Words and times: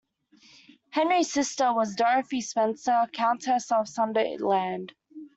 Henry's 0.89 1.31
sister 1.31 1.71
was 1.75 1.93
Dorothy 1.93 2.41
Spencer, 2.41 3.05
Countess 3.13 3.71
of 3.71 3.87
Sunderland. 3.87 4.95